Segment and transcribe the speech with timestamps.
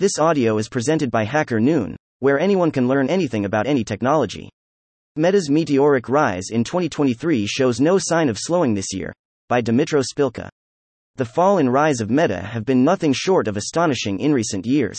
[0.00, 4.48] This audio is presented by Hacker Noon, where anyone can learn anything about any technology.
[5.14, 9.12] Meta's meteoric rise in 2023 shows no sign of slowing this year,
[9.50, 10.48] by Dmytro Spilka.
[11.16, 14.98] The fall and rise of Meta have been nothing short of astonishing in recent years.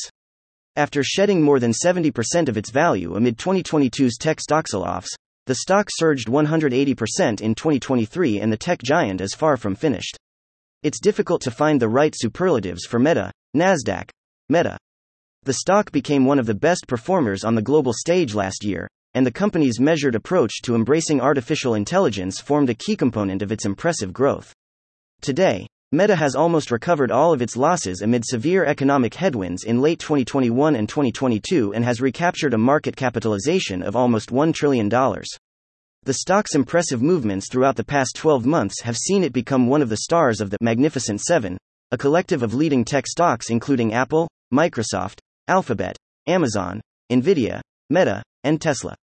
[0.75, 5.09] After shedding more than 70% of its value amid 2022's tech stock sell-offs,
[5.47, 10.15] the stock surged 180% in 2023 and the tech giant is far from finished.
[10.83, 14.11] It's difficult to find the right superlatives for Meta, Nasdaq,
[14.47, 14.77] Meta.
[15.43, 19.25] The stock became one of the best performers on the global stage last year, and
[19.25, 24.13] the company's measured approach to embracing artificial intelligence formed a key component of its impressive
[24.13, 24.53] growth.
[25.19, 29.97] Today, Meta has almost recovered all of its losses amid severe economic headwinds in late
[29.97, 34.89] 2021 and 2022 and has recaptured a market capitalization of almost $1 trillion.
[34.89, 39.89] The stock's impressive movements throughout the past 12 months have seen it become one of
[39.89, 41.57] the stars of the Magnificent Seven,
[41.89, 45.17] a collective of leading tech stocks including Apple, Microsoft,
[45.47, 46.81] Alphabet, Amazon,
[47.11, 48.95] Nvidia, Meta, and Tesla.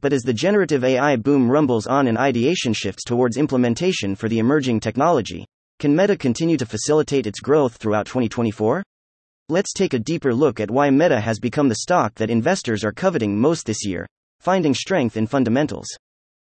[0.00, 4.38] But as the generative AI boom rumbles on and ideation shifts towards implementation for the
[4.38, 5.44] emerging technology,
[5.80, 8.82] can Meta continue to facilitate its growth throughout 2024?
[9.48, 12.92] Let's take a deeper look at why Meta has become the stock that investors are
[12.92, 14.06] coveting most this year,
[14.40, 15.88] finding strength in fundamentals.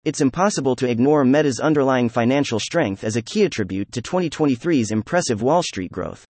[0.05, 5.41] It's impossible to ignore Meta's underlying financial strength as a key attribute to 2023's impressive
[5.41, 6.25] Wall Street growth.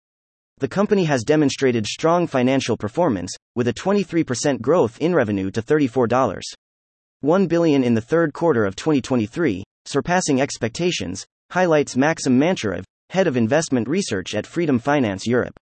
[0.58, 7.48] The company has demonstrated strong financial performance, with a 23% growth in revenue to $34.1
[7.48, 13.86] billion in the third quarter of 2023, surpassing expectations, highlights Maxim Manturov, head of investment
[13.86, 15.58] research at Freedom Finance Europe.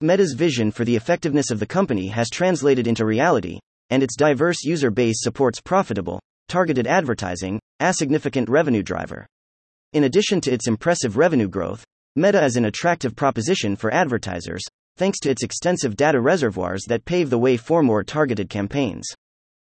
[0.00, 3.60] Meta's vision for the effectiveness of the company has translated into reality,
[3.90, 9.26] and its diverse user base supports profitable, targeted advertising, a significant revenue driver.
[9.92, 11.84] In addition to its impressive revenue growth,
[12.16, 14.62] Meta is an attractive proposition for advertisers,
[14.96, 19.04] thanks to its extensive data reservoirs that pave the way for more targeted campaigns.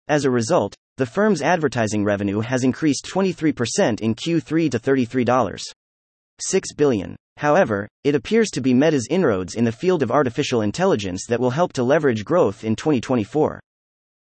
[0.07, 7.15] As a result, the firm's advertising revenue has increased 23% in Q3 to $33.6 billion.
[7.37, 11.51] However, it appears to be Meta's inroads in the field of artificial intelligence that will
[11.51, 13.59] help to leverage growth in 2024.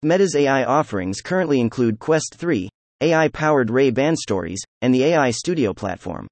[0.03, 2.69] Meta's AI offerings currently include Quest 3,
[3.01, 6.27] AI powered Ray Ban stories, and the AI Studio platform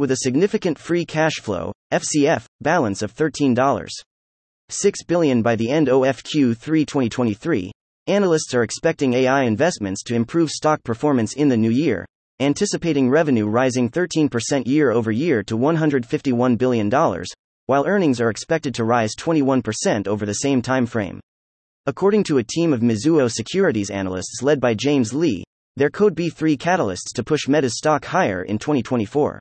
[0.00, 3.86] with a significant free cash flow FCF balance of $13.6
[5.06, 7.70] billion by the end of Q3 2023.
[8.06, 12.06] Analysts are expecting AI investments to improve stock performance in the new year,
[12.40, 16.90] anticipating revenue rising 13% year over year to $151 billion,
[17.66, 21.20] while earnings are expected to rise 21% over the same time frame.
[21.84, 25.44] According to a team of Mizuho securities analysts led by James Lee,
[25.92, 29.38] could be three catalysts to push Meta's stock higher in 2024.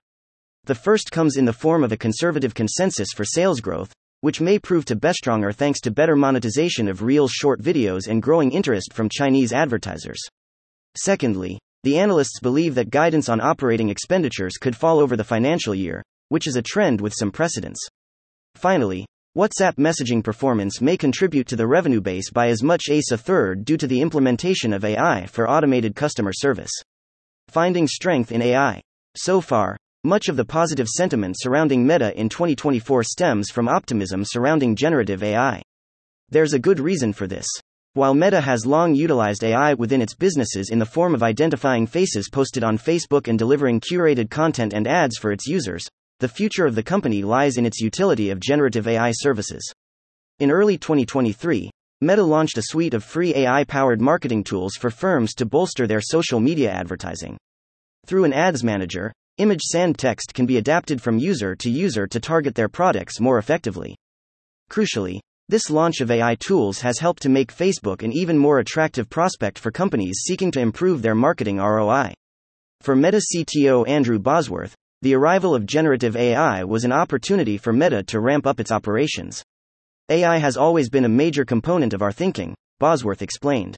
[0.65, 4.59] The first comes in the form of a conservative consensus for sales growth, which may
[4.59, 8.93] prove to be stronger thanks to better monetization of Reels short videos and growing interest
[8.93, 10.19] from Chinese advertisers.
[10.97, 16.03] Secondly, the analysts believe that guidance on operating expenditures could fall over the financial year,
[16.27, 17.79] which is a trend with some precedence.
[18.55, 19.05] Finally,
[19.37, 23.63] WhatsApp messaging performance may contribute to the revenue base by as much as a third
[23.63, 26.71] due to the implementation of AI for automated customer service.
[27.47, 28.81] Finding strength in AI.
[29.15, 34.73] So far, much of the positive sentiment surrounding Meta in 2024 stems from optimism surrounding
[34.73, 35.61] generative AI.
[36.29, 37.45] There's a good reason for this.
[37.95, 42.29] While Meta has long utilized AI within its businesses in the form of identifying faces
[42.29, 45.85] posted on Facebook and delivering curated content and ads for its users,
[46.19, 49.69] the future of the company lies in its utility of generative AI services.
[50.39, 55.33] In early 2023, Meta launched a suite of free AI powered marketing tools for firms
[55.33, 57.37] to bolster their social media advertising.
[58.05, 62.19] Through an ads manager, Image sand text can be adapted from user to user to
[62.19, 63.95] target their products more effectively.
[64.69, 69.09] Crucially, this launch of AI tools has helped to make Facebook an even more attractive
[69.09, 72.13] prospect for companies seeking to improve their marketing ROI.
[72.81, 78.03] For Meta CTO Andrew Bosworth, the arrival of generative AI was an opportunity for Meta
[78.03, 79.41] to ramp up its operations.
[80.09, 83.77] AI has always been a major component of our thinking, Bosworth explained.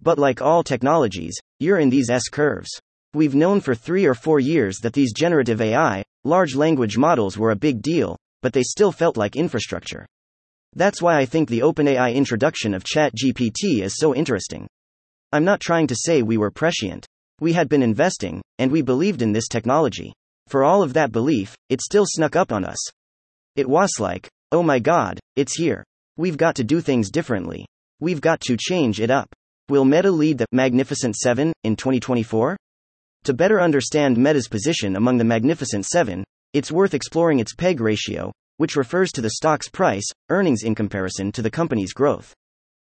[0.00, 2.80] But like all technologies, you're in these S curves.
[3.16, 7.50] We've known for three or four years that these generative AI, large language models were
[7.50, 10.04] a big deal, but they still felt like infrastructure.
[10.74, 14.66] That's why I think the OpenAI introduction of ChatGPT is so interesting.
[15.32, 17.06] I'm not trying to say we were prescient.
[17.40, 20.12] We had been investing, and we believed in this technology.
[20.48, 22.90] For all of that belief, it still snuck up on us.
[23.54, 25.82] It was like, oh my god, it's here.
[26.18, 27.64] We've got to do things differently.
[27.98, 29.34] We've got to change it up.
[29.70, 32.58] Will Meta lead the Magnificent Seven in 2024?
[33.26, 38.30] To better understand Meta's position among the Magnificent Seven, it's worth exploring its PEG ratio,
[38.58, 42.32] which refers to the stock's price, earnings in comparison to the company's growth.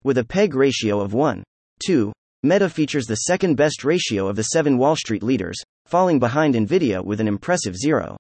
[0.04, 1.44] With a PEG ratio of 1.
[1.84, 6.54] 2, Meta features the second best ratio of the seven Wall Street leaders, falling behind
[6.54, 8.16] Nvidia with an impressive 0.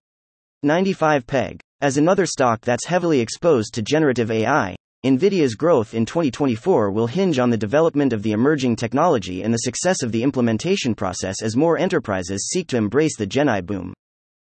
[0.63, 1.59] 95 PEG.
[1.79, 4.75] As another stock that's heavily exposed to generative AI,
[5.05, 9.59] Nvidia's growth in 2024 will hinge on the development of the emerging technology and the
[9.59, 13.93] success of the implementation process as more enterprises seek to embrace the GenAI boom.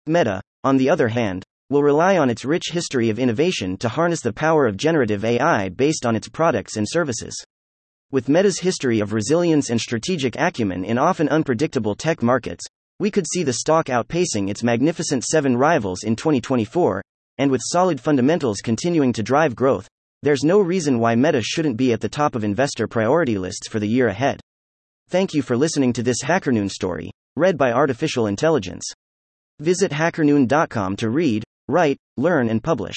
[0.06, 4.20] Meta, on the other hand, will rely on its rich history of innovation to harness
[4.20, 7.34] the power of generative AI based on its products and services.
[8.12, 12.64] With Meta's history of resilience and strategic acumen in often unpredictable tech markets,
[13.00, 17.02] we could see the stock outpacing its magnificent seven rivals in 2024,
[17.38, 19.88] and with solid fundamentals continuing to drive growth,
[20.22, 23.78] there's no reason why Meta shouldn't be at the top of investor priority lists for
[23.78, 24.40] the year ahead.
[25.08, 28.84] Thank you for listening to this HackerNoon story, read by Artificial Intelligence.
[29.60, 32.96] Visit hackerNoon.com to read, write, learn, and publish.